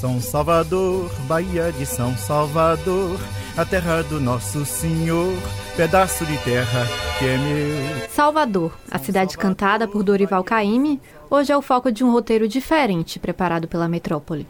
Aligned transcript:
São 0.00 0.20
Salvador, 0.20 1.10
Bahia 1.26 1.72
de 1.72 1.86
São 1.86 2.16
Salvador, 2.16 3.18
a 3.56 3.64
terra 3.64 4.02
do 4.02 4.20
nosso 4.20 4.64
Senhor, 4.64 5.32
pedaço 5.76 6.26
de 6.26 6.36
terra 6.38 6.86
que 7.18 7.24
é 7.24 7.38
meu. 7.38 8.08
Salvador, 8.10 8.76
a 8.90 8.98
cidade 8.98 9.38
cantada 9.38 9.86
por 9.86 10.02
Dorival 10.02 10.42
Caymmi, 10.42 11.00
hoje 11.30 11.52
é 11.52 11.56
o 11.56 11.62
foco 11.62 11.92
de 11.92 12.02
um 12.02 12.10
roteiro 12.10 12.48
diferente 12.48 13.20
preparado 13.20 13.68
pela 13.68 13.88
metrópole. 13.88 14.46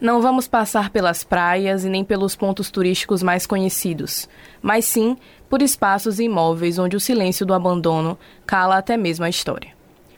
Não 0.00 0.22
vamos 0.22 0.46
passar 0.46 0.90
pelas 0.90 1.24
praias 1.24 1.84
e 1.84 1.88
nem 1.88 2.04
pelos 2.04 2.36
pontos 2.36 2.70
turísticos 2.70 3.22
mais 3.22 3.46
conhecidos, 3.46 4.28
mas 4.62 4.84
sim 4.84 5.16
por 5.50 5.60
espaços 5.60 6.18
e 6.18 6.24
imóveis 6.24 6.78
onde 6.78 6.96
o 6.96 7.00
silêncio 7.00 7.44
do 7.44 7.54
abandono 7.54 8.16
cala 8.46 8.78
até 8.78 8.96
mesmo 8.96 9.24
a 9.24 9.28
história. 9.28 9.73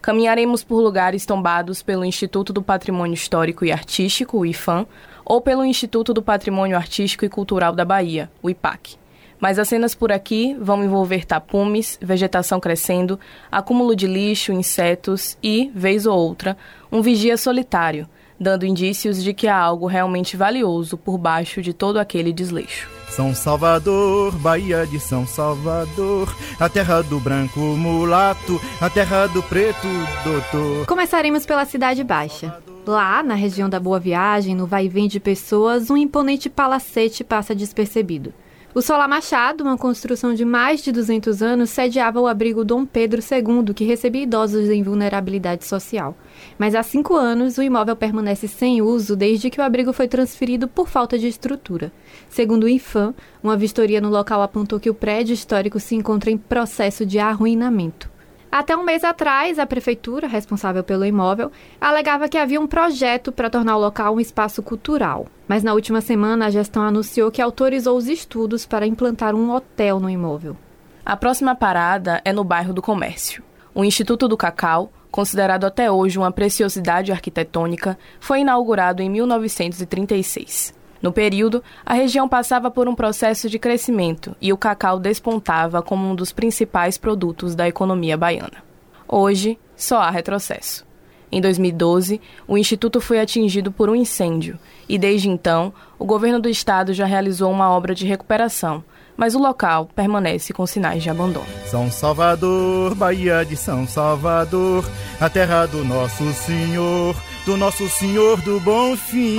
Caminharemos 0.06 0.62
por 0.62 0.80
lugares 0.80 1.26
tombados 1.26 1.82
pelo 1.82 2.04
Instituto 2.04 2.52
do 2.52 2.62
Patrimônio 2.62 3.14
Histórico 3.14 3.64
e 3.64 3.72
Artístico, 3.72 4.38
o 4.38 4.46
IFAM, 4.46 4.86
ou 5.24 5.40
pelo 5.40 5.64
Instituto 5.64 6.14
do 6.14 6.22
Patrimônio 6.22 6.76
Artístico 6.76 7.24
e 7.24 7.28
Cultural 7.28 7.72
da 7.72 7.84
Bahia, 7.84 8.30
o 8.40 8.48
IPAC. 8.48 8.94
Mas 9.40 9.58
as 9.58 9.66
cenas 9.66 9.96
por 9.96 10.12
aqui 10.12 10.56
vão 10.60 10.84
envolver 10.84 11.24
tapumes, 11.24 11.98
vegetação 12.00 12.60
crescendo, 12.60 13.18
acúmulo 13.50 13.96
de 13.96 14.06
lixo, 14.06 14.52
insetos 14.52 15.36
e, 15.42 15.72
vez 15.74 16.06
ou 16.06 16.16
outra, 16.16 16.56
um 16.92 17.02
vigia 17.02 17.36
solitário, 17.36 18.08
dando 18.38 18.64
indícios 18.64 19.20
de 19.20 19.34
que 19.34 19.48
há 19.48 19.58
algo 19.58 19.88
realmente 19.88 20.36
valioso 20.36 20.96
por 20.96 21.18
baixo 21.18 21.60
de 21.60 21.72
todo 21.72 21.98
aquele 21.98 22.32
desleixo. 22.32 22.95
São 23.08 23.34
Salvador, 23.34 24.32
Bahia 24.36 24.86
de 24.86 25.00
São 25.00 25.26
Salvador, 25.26 26.34
a 26.60 26.68
terra 26.68 27.02
do 27.02 27.18
branco 27.18 27.60
mulato, 27.60 28.60
a 28.80 28.90
terra 28.90 29.26
do 29.26 29.42
preto 29.42 29.86
doutor. 30.24 30.86
Começaremos 30.86 31.46
pela 31.46 31.64
Cidade 31.64 32.04
Baixa. 32.04 32.56
Lá, 32.86 33.22
na 33.22 33.34
região 33.34 33.68
da 33.68 33.80
Boa 33.80 33.98
Viagem, 33.98 34.54
no 34.54 34.66
vai 34.66 34.86
e 34.86 34.88
vem 34.88 35.08
de 35.08 35.18
pessoas, 35.18 35.90
um 35.90 35.96
imponente 35.96 36.48
palacete 36.48 37.24
passa 37.24 37.54
despercebido. 37.54 38.32
O 38.76 38.82
Solar 38.82 39.08
Machado, 39.08 39.64
uma 39.64 39.78
construção 39.78 40.34
de 40.34 40.44
mais 40.44 40.82
de 40.82 40.92
200 40.92 41.40
anos, 41.42 41.70
sediava 41.70 42.20
o 42.20 42.26
abrigo 42.26 42.62
Dom 42.62 42.84
Pedro 42.84 43.22
II, 43.22 43.72
que 43.72 43.86
recebia 43.86 44.24
idosos 44.24 44.68
em 44.68 44.82
vulnerabilidade 44.82 45.64
social. 45.64 46.14
Mas 46.58 46.74
há 46.74 46.82
cinco 46.82 47.16
anos, 47.16 47.56
o 47.56 47.62
imóvel 47.62 47.96
permanece 47.96 48.46
sem 48.46 48.82
uso 48.82 49.16
desde 49.16 49.48
que 49.48 49.58
o 49.58 49.64
abrigo 49.64 49.94
foi 49.94 50.06
transferido 50.06 50.68
por 50.68 50.88
falta 50.88 51.18
de 51.18 51.26
estrutura. 51.26 51.90
Segundo 52.28 52.64
o 52.64 52.68
Infam, 52.68 53.14
uma 53.42 53.56
vistoria 53.56 53.98
no 53.98 54.10
local 54.10 54.42
apontou 54.42 54.78
que 54.78 54.90
o 54.90 54.94
prédio 54.94 55.32
histórico 55.32 55.80
se 55.80 55.94
encontra 55.94 56.30
em 56.30 56.36
processo 56.36 57.06
de 57.06 57.18
arruinamento. 57.18 58.14
Até 58.56 58.74
um 58.74 58.82
mês 58.82 59.04
atrás, 59.04 59.58
a 59.58 59.66
prefeitura, 59.66 60.26
responsável 60.26 60.82
pelo 60.82 61.04
imóvel, 61.04 61.52
alegava 61.78 62.26
que 62.26 62.38
havia 62.38 62.58
um 62.58 62.66
projeto 62.66 63.30
para 63.30 63.50
tornar 63.50 63.76
o 63.76 63.80
local 63.80 64.14
um 64.14 64.18
espaço 64.18 64.62
cultural. 64.62 65.26
Mas 65.46 65.62
na 65.62 65.74
última 65.74 66.00
semana, 66.00 66.46
a 66.46 66.50
gestão 66.50 66.82
anunciou 66.82 67.30
que 67.30 67.42
autorizou 67.42 67.98
os 67.98 68.08
estudos 68.08 68.64
para 68.64 68.86
implantar 68.86 69.34
um 69.34 69.54
hotel 69.54 70.00
no 70.00 70.08
imóvel. 70.08 70.56
A 71.04 71.14
próxima 71.18 71.54
parada 71.54 72.22
é 72.24 72.32
no 72.32 72.42
bairro 72.42 72.72
do 72.72 72.80
Comércio. 72.80 73.42
O 73.74 73.84
Instituto 73.84 74.26
do 74.26 74.38
Cacau, 74.38 74.90
considerado 75.10 75.64
até 75.64 75.92
hoje 75.92 76.16
uma 76.16 76.32
preciosidade 76.32 77.12
arquitetônica, 77.12 77.98
foi 78.18 78.40
inaugurado 78.40 79.02
em 79.02 79.10
1936. 79.10 80.72
No 81.06 81.12
período, 81.12 81.62
a 81.84 81.94
região 81.94 82.28
passava 82.28 82.68
por 82.68 82.88
um 82.88 82.94
processo 82.96 83.48
de 83.48 83.60
crescimento 83.60 84.34
e 84.42 84.52
o 84.52 84.56
cacau 84.56 84.98
despontava 84.98 85.80
como 85.80 86.04
um 86.04 86.16
dos 86.16 86.32
principais 86.32 86.98
produtos 86.98 87.54
da 87.54 87.68
economia 87.68 88.16
baiana. 88.16 88.64
Hoje, 89.06 89.56
só 89.76 89.98
há 89.98 90.10
retrocesso. 90.10 90.84
Em 91.30 91.40
2012, 91.40 92.20
o 92.48 92.58
Instituto 92.58 93.00
foi 93.00 93.20
atingido 93.20 93.70
por 93.70 93.88
um 93.88 93.94
incêndio 93.94 94.58
e, 94.88 94.98
desde 94.98 95.28
então, 95.28 95.72
o 95.96 96.04
governo 96.04 96.40
do 96.40 96.48
estado 96.48 96.92
já 96.92 97.06
realizou 97.06 97.52
uma 97.52 97.70
obra 97.70 97.94
de 97.94 98.04
recuperação, 98.04 98.82
mas 99.16 99.36
o 99.36 99.38
local 99.38 99.88
permanece 99.94 100.52
com 100.52 100.66
sinais 100.66 101.04
de 101.04 101.08
abandono. 101.08 101.46
São 101.66 101.88
Salvador, 101.88 102.96
Bahia 102.96 103.44
de 103.44 103.56
São 103.56 103.86
Salvador, 103.86 104.84
a 105.20 105.30
terra 105.30 105.66
do 105.66 105.84
nosso 105.84 106.32
Senhor 106.32 107.14
do 107.46 107.56
Nosso 107.56 107.88
Senhor 107.88 108.40
do 108.40 108.58
Bom 108.58 108.96
Fim. 108.96 109.36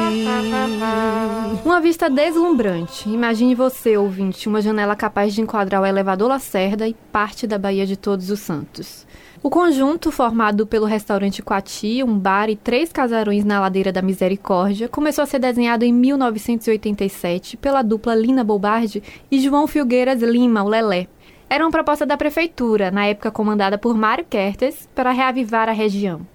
Uma 1.66 1.82
vista 1.82 2.10
deslumbrante. 2.10 3.10
Imagine 3.10 3.54
você, 3.54 3.98
ouvinte, 3.98 4.48
uma 4.48 4.62
janela 4.62 4.96
capaz 4.96 5.34
de 5.34 5.42
enquadrar 5.42 5.82
o 5.82 5.86
elevador 5.86 6.30
Lacerda 6.30 6.88
e 6.88 6.96
parte 7.12 7.46
da 7.46 7.60
Baía 7.60 7.86
de 7.86 7.98
Todos 7.98 8.30
os 8.30 8.40
Santos. 8.40 9.06
O 9.44 9.50
conjunto, 9.50 10.10
formado 10.10 10.66
pelo 10.66 10.86
restaurante 10.86 11.44
Coati, 11.44 12.02
um 12.02 12.18
bar 12.18 12.50
e 12.50 12.56
três 12.56 12.94
casarões 12.94 13.44
na 13.44 13.60
ladeira 13.60 13.92
da 13.92 14.02
Misericórdia, 14.02 14.88
começou 14.88 15.24
a 15.24 15.28
ser 15.28 15.40
desenhado 15.40 15.84
em 15.84 15.92
1987 15.92 17.58
pela 17.58 17.82
dupla 17.82 18.16
Lina 18.16 18.42
Bobardi 18.42 19.04
e 19.30 19.38
João 19.38 19.68
Filgueiras 19.68 20.22
Lima, 20.22 20.64
o 20.64 20.70
Lelé. 20.70 21.08
Era 21.50 21.66
uma 21.66 21.72
proposta 21.72 22.06
da 22.06 22.16
prefeitura, 22.16 22.90
na 22.90 23.06
época 23.06 23.32
comandada 23.32 23.78
por 23.78 23.98
Mário 23.98 24.24
Kertes, 24.24 24.88
para 24.96 25.12
reavivar 25.12 25.68
a 25.68 25.74
região. 25.74 26.26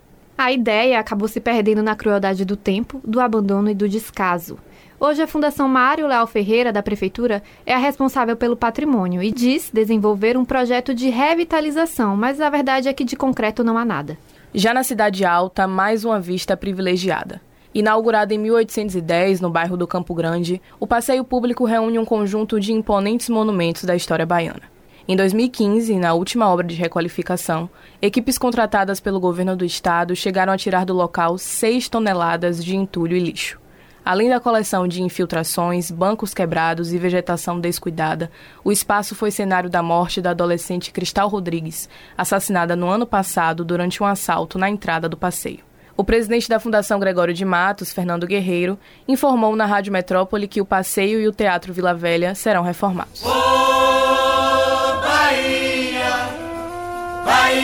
A 0.43 0.51
ideia 0.51 0.99
acabou 0.99 1.29
se 1.29 1.39
perdendo 1.39 1.85
na 1.85 1.95
crueldade 1.95 2.45
do 2.45 2.57
tempo, 2.57 3.01
do 3.05 3.21
abandono 3.21 3.71
e 3.71 3.75
do 3.77 3.89
descaso. 3.89 4.59
Hoje, 4.99 5.23
a 5.23 5.27
Fundação 5.29 5.69
Mário 5.69 6.09
Leal 6.09 6.27
Ferreira, 6.27 6.73
da 6.73 6.83
Prefeitura, 6.83 7.45
é 7.65 7.73
a 7.73 7.79
responsável 7.79 8.37
pelo 8.37 8.57
patrimônio 8.57 9.23
e 9.23 9.31
diz 9.31 9.71
desenvolver 9.73 10.37
um 10.37 10.45
projeto 10.45 10.97
de 10.97 11.09
revitalização, 11.11 12.17
mas 12.17 12.41
a 12.41 12.51
verdade 12.51 12.89
é 12.89 12.93
que 12.93 13.05
de 13.05 13.15
concreto 13.15 13.63
não 13.63 13.79
há 13.79 13.85
nada. 13.85 14.19
Já 14.53 14.75
na 14.75 14.83
Cidade 14.83 15.25
Alta, 15.25 15.69
mais 15.69 16.05
uma 16.05 16.19
vista 16.19 16.57
privilegiada. 16.57 17.41
Inaugurado 17.73 18.35
em 18.35 18.39
1810 18.39 19.41
no 19.41 19.49
bairro 19.49 19.77
do 19.77 19.87
Campo 19.87 20.13
Grande, 20.13 20.61
o 20.81 20.89
passeio 20.89 21.23
público 21.23 21.65
reúne 21.65 22.01
um 22.01 22.05
conjunto 22.05 22.59
de 22.59 22.73
imponentes 22.73 23.29
monumentos 23.29 23.85
da 23.85 23.95
história 23.95 24.27
baiana. 24.27 24.72
Em 25.07 25.17
2015, 25.17 25.97
na 25.97 26.15
última 26.15 26.49
obra 26.49 26.65
de 26.65 26.77
requalificação, 26.77 27.69
equipes 28.01 28.39
contratadas 28.39 29.01
pelo 29.01 29.19
governo 29.19 29.57
do 29.57 29.65
estado 29.65 30.15
chegaram 30.15 30.53
a 30.53 30.57
tirar 30.57 30.85
do 30.85 30.95
local 30.95 31.37
6 31.37 31.89
toneladas 31.89 32.65
de 32.65 32.77
entulho 32.77 33.17
e 33.17 33.21
lixo. 33.21 33.61
Além 34.05 34.29
da 34.29 34.39
coleção 34.39 34.87
de 34.87 35.03
infiltrações, 35.03 35.91
bancos 35.91 36.33
quebrados 36.33 36.93
e 36.93 36.99
vegetação 36.99 37.59
descuidada, 37.59 38.31
o 38.65 38.71
espaço 38.71 39.15
foi 39.15 39.31
cenário 39.31 39.69
da 39.69 39.83
morte 39.83 40.21
da 40.21 40.31
adolescente 40.31 40.93
Cristal 40.93 41.29
Rodrigues, 41.29 41.89
assassinada 42.17 42.77
no 42.77 42.89
ano 42.89 43.07
passado 43.07 43.65
durante 43.65 44.03
um 44.03 44.07
assalto 44.07 44.57
na 44.57 44.71
entrada 44.71 45.09
do 45.09 45.17
passeio. 45.17 45.61
O 45.97 46.05
presidente 46.05 46.49
da 46.49 46.59
Fundação 46.59 46.99
Gregório 46.99 47.35
de 47.35 47.45
Matos, 47.45 47.93
Fernando 47.93 48.27
Guerreiro, 48.27 48.79
informou 49.07 49.55
na 49.55 49.67
Rádio 49.67 49.93
Metrópole 49.93 50.49
que 50.49 50.61
o 50.61 50.67
passeio 50.67 51.21
e 51.21 51.29
o 51.29 51.33
Teatro 51.33 51.73
Vila 51.73 51.93
Velha 51.93 52.35
serão 52.35 52.63
reformados. 52.63 53.23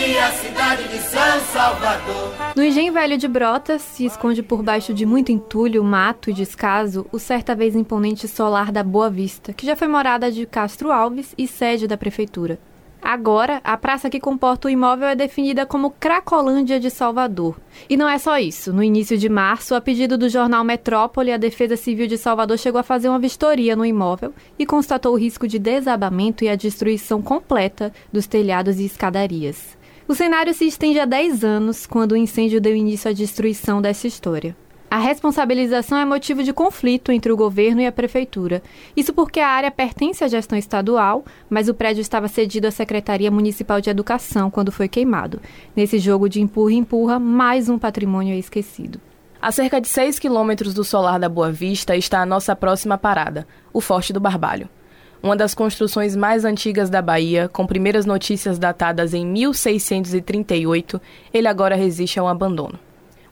Bahia, 0.09 0.33
cidade 0.33 0.89
de 0.89 0.99
São 1.01 1.41
Salvador. 1.53 2.35
No 2.57 2.65
engenho 2.65 2.95
velho 2.95 3.19
de 3.19 3.29
Brotas 3.29 3.83
se 3.83 4.07
esconde 4.07 4.43
por 4.43 4.63
baixo 4.63 4.95
de 4.95 5.05
muito 5.05 5.31
entulho, 5.31 5.85
mato 5.85 6.31
e 6.31 6.33
descaso 6.33 7.05
o 7.13 7.19
certa 7.19 7.55
vez 7.55 7.77
imponente 7.77 8.27
solar 8.27 8.73
da 8.73 8.83
Boa 8.83 9.11
Vista, 9.11 9.53
que 9.53 9.67
já 9.67 9.77
foi 9.77 9.87
morada 9.87 10.33
de 10.33 10.47
Castro 10.47 10.91
Alves 10.91 11.35
e 11.37 11.47
sede 11.47 11.87
da 11.87 11.99
prefeitura. 11.99 12.59
Agora, 13.03 13.61
a 13.63 13.77
praça 13.77 14.09
que 14.09 14.19
comporta 14.19 14.67
o 14.67 14.71
imóvel 14.71 15.09
é 15.09 15.15
definida 15.15 15.67
como 15.67 15.91
Cracolândia 15.91 16.81
de 16.81 16.89
Salvador. 16.91 17.61
E 17.89 17.95
não 17.95 18.09
é 18.09 18.17
só 18.19 18.39
isso. 18.39 18.73
No 18.73 18.83
início 18.83 19.17
de 19.19 19.29
março, 19.29 19.75
a 19.75 19.81
pedido 19.81 20.17
do 20.17 20.29
jornal 20.29 20.65
Metrópole, 20.65 21.33
a 21.33 21.37
Defesa 21.37 21.77
Civil 21.77 22.07
de 22.07 22.17
Salvador 22.17 22.59
chegou 22.59 22.81
a 22.81 22.83
fazer 22.83 23.11
uma 23.11 23.19
vistoria 23.19 23.77
no 23.77 23.85
imóvel 23.85 24.33
e 24.59 24.65
constatou 24.65 25.13
o 25.13 25.19
risco 25.19 25.47
de 25.47 25.59
desabamento 25.59 26.45
e 26.45 26.49
a 26.49 26.57
destruição 26.57 27.21
completa 27.21 27.93
dos 28.11 28.27
telhados 28.27 28.81
e 28.81 28.87
escadarias. 28.87 29.78
O 30.09 30.15
cenário 30.15 30.55
se 30.55 30.65
estende 30.65 30.99
há 30.99 31.05
10 31.05 31.45
anos, 31.45 31.85
quando 31.85 32.13
o 32.13 32.17
incêndio 32.17 32.63
deu 32.63 32.75
início 32.75 33.11
à 33.11 33.13
destruição 33.13 33.83
dessa 33.83 34.07
história. 34.07 34.57
A 34.91 34.97
responsabilização 34.97 35.99
é 35.99 36.05
motivo 36.07 36.43
de 36.43 36.51
conflito 36.51 37.13
entre 37.13 37.31
o 37.31 37.37
governo 37.37 37.83
e 37.83 37.87
a 37.87 37.93
prefeitura. 37.93 38.63
Isso 38.97 39.13
porque 39.13 39.39
a 39.39 39.47
área 39.47 39.71
pertence 39.71 40.25
à 40.25 40.29
gestão 40.29 40.59
estadual, 40.59 41.27
mas 41.51 41.69
o 41.69 41.75
prédio 41.75 42.01
estava 42.01 42.27
cedido 42.27 42.67
à 42.67 42.71
Secretaria 42.71 43.31
Municipal 43.31 43.83
de 43.83 43.91
Educação 43.91 44.51
quando 44.51 44.73
foi 44.73 44.89
queimado. 44.89 45.43
Nesse 45.77 45.99
jogo 45.99 46.27
de 46.27 46.41
empurra-empurra, 46.41 47.19
mais 47.19 47.69
um 47.69 47.79
patrimônio 47.79 48.33
é 48.33 48.39
esquecido. 48.39 48.99
A 49.43 49.53
cerca 49.53 49.79
de 49.79 49.89
6 49.89 50.19
quilômetros 50.19 50.73
do 50.73 50.85
Solar 50.85 51.21
da 51.21 51.29
Boa 51.29 51.53
Vista 51.53 51.95
está 51.95 52.23
a 52.23 52.27
nossa 52.27 52.57
próxima 52.57 52.97
parada, 52.97 53.47
o 53.75 53.81
Forte 53.83 54.15
do 54.15 54.21
Barbalho. 54.21 54.71
Uma 55.23 55.37
das 55.37 55.55
construções 55.55 56.15
mais 56.15 56.45
antigas 56.45 56.89
da 56.89 57.03
Bahia, 57.03 57.49
com 57.49 57.67
primeiras 57.67 58.07
notícias 58.07 58.59
datadas 58.59 59.13
em 59.15 59.27
1638, 59.27 61.01
ele 61.35 61.49
agora 61.49 61.75
resiste 61.75 62.21
ao 62.21 62.29
abandono. 62.29 62.79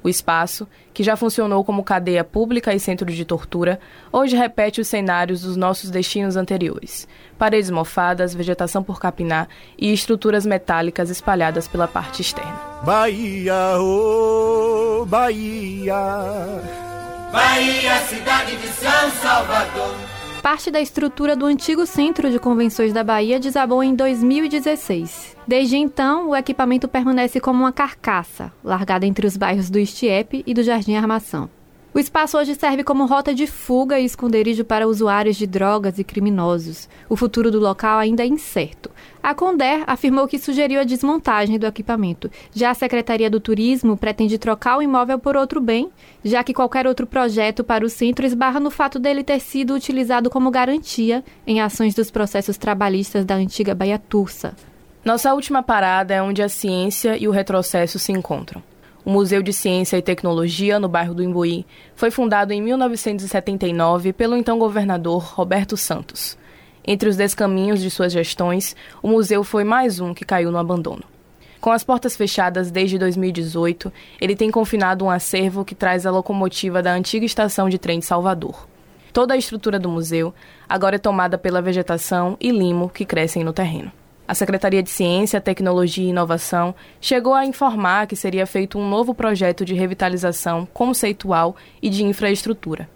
O 0.02 0.08
espaço, 0.08 0.68
que 0.94 1.02
já 1.02 1.16
funcionou 1.16 1.64
como 1.64 1.82
cadeia 1.82 2.22
pública 2.22 2.72
e 2.72 2.78
centro 2.78 3.06
de 3.06 3.24
tortura, 3.24 3.80
hoje 4.12 4.36
repete 4.36 4.80
os 4.80 4.86
cenários 4.86 5.42
dos 5.42 5.56
nossos 5.56 5.90
destinos 5.90 6.36
anteriores: 6.36 7.08
paredes 7.36 7.70
mofadas, 7.70 8.32
vegetação 8.32 8.84
por 8.84 9.00
capinar 9.00 9.48
e 9.76 9.92
estruturas 9.92 10.46
metálicas 10.46 11.10
espalhadas 11.10 11.66
pela 11.66 11.88
parte 11.88 12.22
externa. 12.22 12.56
Bahia, 12.84 13.80
oh 13.80 15.04
Bahia, 15.06 15.94
Bahia, 17.32 17.98
cidade 18.06 18.56
de 18.56 18.68
São 18.68 19.10
Salvador. 19.10 20.15
Parte 20.46 20.70
da 20.70 20.80
estrutura 20.80 21.34
do 21.34 21.44
antigo 21.44 21.84
Centro 21.84 22.30
de 22.30 22.38
Convenções 22.38 22.92
da 22.92 23.02
Bahia 23.02 23.40
desabou 23.40 23.82
em 23.82 23.96
2016. 23.96 25.36
Desde 25.44 25.76
então, 25.76 26.28
o 26.28 26.36
equipamento 26.36 26.86
permanece 26.86 27.40
como 27.40 27.64
uma 27.64 27.72
carcaça, 27.72 28.52
largada 28.62 29.04
entre 29.04 29.26
os 29.26 29.36
bairros 29.36 29.68
do 29.68 29.76
Estiepe 29.76 30.44
e 30.46 30.54
do 30.54 30.62
Jardim 30.62 30.94
Armação. 30.94 31.50
O 31.96 31.98
espaço 31.98 32.36
hoje 32.36 32.54
serve 32.54 32.84
como 32.84 33.06
rota 33.06 33.32
de 33.32 33.46
fuga 33.46 33.98
e 33.98 34.04
esconderijo 34.04 34.66
para 34.66 34.86
usuários 34.86 35.34
de 35.34 35.46
drogas 35.46 35.98
e 35.98 36.04
criminosos. 36.04 36.90
O 37.08 37.16
futuro 37.16 37.50
do 37.50 37.58
local 37.58 37.98
ainda 37.98 38.22
é 38.22 38.26
incerto. 38.26 38.90
A 39.22 39.34
Conder 39.34 39.82
afirmou 39.86 40.28
que 40.28 40.38
sugeriu 40.38 40.78
a 40.78 40.84
desmontagem 40.84 41.58
do 41.58 41.64
equipamento. 41.64 42.30
Já 42.52 42.68
a 42.68 42.74
Secretaria 42.74 43.30
do 43.30 43.40
Turismo 43.40 43.96
pretende 43.96 44.36
trocar 44.36 44.76
o 44.76 44.82
imóvel 44.82 45.18
por 45.18 45.38
outro 45.38 45.58
bem, 45.58 45.88
já 46.22 46.44
que 46.44 46.52
qualquer 46.52 46.86
outro 46.86 47.06
projeto 47.06 47.64
para 47.64 47.82
o 47.82 47.88
centro 47.88 48.26
esbarra 48.26 48.60
no 48.60 48.70
fato 48.70 48.98
dele 48.98 49.24
ter 49.24 49.40
sido 49.40 49.72
utilizado 49.72 50.28
como 50.28 50.50
garantia 50.50 51.24
em 51.46 51.62
ações 51.62 51.94
dos 51.94 52.10
processos 52.10 52.58
trabalhistas 52.58 53.24
da 53.24 53.36
antiga 53.36 53.74
Baía 53.74 53.98
Tursa. 53.98 54.54
Nossa 55.02 55.32
última 55.32 55.62
parada 55.62 56.12
é 56.12 56.20
onde 56.20 56.42
a 56.42 56.48
ciência 56.50 57.16
e 57.16 57.26
o 57.26 57.30
retrocesso 57.30 57.98
se 57.98 58.12
encontram. 58.12 58.62
O 59.06 59.10
Museu 59.10 59.40
de 59.40 59.52
Ciência 59.52 59.96
e 59.96 60.02
Tecnologia, 60.02 60.80
no 60.80 60.88
bairro 60.88 61.14
do 61.14 61.22
Imbuí, 61.22 61.64
foi 61.94 62.10
fundado 62.10 62.52
em 62.52 62.60
1979 62.60 64.12
pelo 64.12 64.36
então 64.36 64.58
governador 64.58 65.22
Roberto 65.22 65.76
Santos. 65.76 66.36
Entre 66.84 67.08
os 67.08 67.16
descaminhos 67.16 67.80
de 67.80 67.88
suas 67.88 68.12
gestões, 68.12 68.74
o 69.00 69.06
museu 69.06 69.44
foi 69.44 69.62
mais 69.62 70.00
um 70.00 70.12
que 70.12 70.24
caiu 70.24 70.50
no 70.50 70.58
abandono. 70.58 71.04
Com 71.60 71.70
as 71.70 71.84
portas 71.84 72.16
fechadas 72.16 72.72
desde 72.72 72.98
2018, 72.98 73.92
ele 74.20 74.34
tem 74.34 74.50
confinado 74.50 75.04
um 75.04 75.10
acervo 75.10 75.64
que 75.64 75.76
traz 75.76 76.04
a 76.04 76.10
locomotiva 76.10 76.82
da 76.82 76.92
antiga 76.92 77.24
estação 77.24 77.68
de 77.68 77.78
trem 77.78 78.00
de 78.00 78.06
Salvador. 78.06 78.66
Toda 79.12 79.34
a 79.34 79.36
estrutura 79.36 79.78
do 79.78 79.88
museu 79.88 80.34
agora 80.68 80.96
é 80.96 80.98
tomada 80.98 81.38
pela 81.38 81.62
vegetação 81.62 82.36
e 82.40 82.50
limo 82.50 82.88
que 82.88 83.04
crescem 83.04 83.44
no 83.44 83.52
terreno. 83.52 83.92
A 84.28 84.34
Secretaria 84.34 84.82
de 84.82 84.90
Ciência, 84.90 85.40
Tecnologia 85.40 86.04
e 86.04 86.08
Inovação 86.08 86.74
chegou 87.00 87.32
a 87.32 87.46
informar 87.46 88.08
que 88.08 88.16
seria 88.16 88.44
feito 88.44 88.76
um 88.76 88.88
novo 88.88 89.14
projeto 89.14 89.64
de 89.64 89.72
revitalização 89.72 90.66
conceitual 90.74 91.54
e 91.80 91.88
de 91.88 92.02
infraestrutura, 92.02 92.88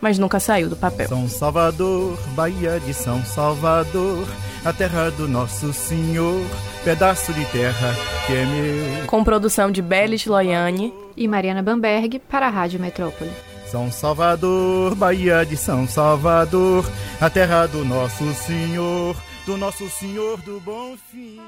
mas 0.00 0.18
nunca 0.18 0.40
saiu 0.40 0.70
do 0.70 0.76
papel. 0.76 1.06
São 1.06 1.28
Salvador, 1.28 2.18
Bahia 2.28 2.80
de 2.80 2.94
São 2.94 3.22
Salvador, 3.22 4.26
a 4.64 4.72
terra 4.72 5.10
do 5.10 5.28
nosso 5.28 5.74
Senhor, 5.74 6.42
pedaço 6.82 7.34
de 7.34 7.44
terra 7.46 7.94
que 8.26 8.32
é 8.32 8.46
meu. 8.46 9.06
Com 9.06 9.22
produção 9.22 9.70
de 9.70 9.82
Belis 9.82 10.24
Loiane 10.24 10.94
e 11.14 11.28
Mariana 11.28 11.62
Bamberg 11.62 12.18
para 12.18 12.46
a 12.46 12.50
Rádio 12.50 12.80
Metrópole. 12.80 13.30
São 13.66 13.92
Salvador, 13.92 14.94
Bahia 14.94 15.44
de 15.44 15.54
São 15.54 15.86
Salvador, 15.86 16.90
a 17.20 17.28
terra 17.28 17.66
do 17.66 17.84
nosso 17.84 18.32
Senhor 18.32 19.14
do 19.48 19.56
Nosso 19.56 19.88
Senhor 19.88 20.38
do 20.42 20.60
Bom 20.60 20.94
Fim. 21.10 21.40